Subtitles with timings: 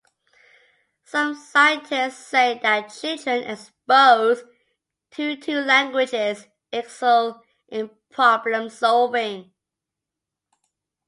[1.03, 4.43] Some scientists say that children exposed
[5.11, 9.53] to two languages excel in problem-solving.